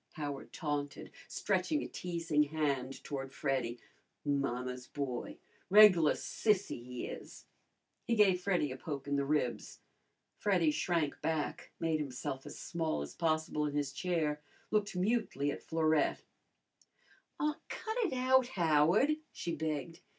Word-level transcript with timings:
Howard 0.13 0.51
taunted, 0.51 1.11
stretching 1.27 1.83
a 1.83 1.87
teasing 1.87 2.41
hand 2.45 3.03
toward 3.03 3.31
Freddy. 3.31 3.79
"Mamma's 4.25 4.87
boy! 4.87 5.37
Reg'lar 5.69 6.13
sissy, 6.15 6.81
he 6.83 7.05
is!" 7.05 7.45
He 8.05 8.15
gave 8.15 8.41
Freddy 8.41 8.71
a 8.71 8.77
poke 8.77 9.05
in 9.07 9.15
the 9.15 9.23
ribs. 9.23 9.77
Freddy 10.39 10.71
shrank 10.71 11.21
back, 11.21 11.69
made 11.79 11.99
himself 11.99 12.47
as 12.47 12.57
small 12.57 13.03
as 13.03 13.13
possible 13.13 13.67
in 13.67 13.75
his 13.75 13.93
chair, 13.93 14.41
looked 14.71 14.95
mutely 14.95 15.51
at 15.51 15.61
Florette. 15.61 16.23
"Aw, 17.39 17.57
cut 17.69 17.97
it 17.97 18.13
out, 18.13 18.47
Howard," 18.47 19.17
she 19.31 19.55
begged. 19.55 19.99